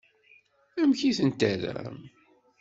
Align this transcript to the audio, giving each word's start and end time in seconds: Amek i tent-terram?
Amek 0.81 1.01
i 1.09 1.11
tent-terram? 1.17 1.97